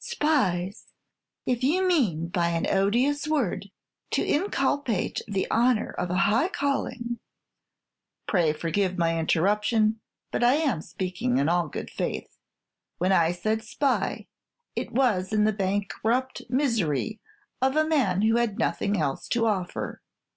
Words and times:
"Spies! 0.03 0.87
If 1.45 1.63
you 1.63 1.87
mean 1.87 2.29
by 2.29 2.49
an 2.49 2.65
odious 2.65 3.27
word 3.27 3.67
to 4.09 4.25
inculpate 4.25 5.21
the 5.27 5.45
honor 5.51 5.91
of 5.91 6.09
a 6.09 6.17
high 6.25 6.47
calling" 6.47 7.19
"Pray 8.27 8.51
forgive 8.51 8.97
my 8.97 9.19
interruption, 9.19 10.01
but 10.31 10.43
I 10.43 10.55
am 10.55 10.81
speaking 10.81 11.37
in 11.37 11.47
all 11.47 11.67
good 11.67 11.91
faith. 11.91 12.35
When 12.97 13.11
I 13.11 13.31
said 13.31 13.63
'spy,' 13.63 14.25
it 14.75 14.91
was 14.91 15.31
in 15.31 15.43
the 15.43 15.53
bankrupt 15.53 16.49
misery 16.49 17.19
of 17.61 17.75
a 17.75 17.87
man 17.87 18.23
who 18.23 18.37
had 18.37 18.57
nothing 18.57 18.99
else 18.99 19.27
to 19.27 19.45
offer. 19.45 20.01